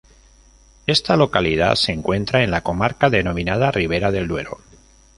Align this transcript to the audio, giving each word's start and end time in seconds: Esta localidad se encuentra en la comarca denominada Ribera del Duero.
Esta 0.87 1.15
localidad 1.15 1.75
se 1.75 1.91
encuentra 1.91 2.41
en 2.43 2.49
la 2.49 2.61
comarca 2.63 3.11
denominada 3.11 3.69
Ribera 3.69 4.09
del 4.09 4.27
Duero. 4.27 4.57